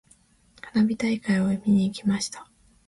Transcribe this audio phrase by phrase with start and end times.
[0.63, 2.49] 花火大会を見に行きました。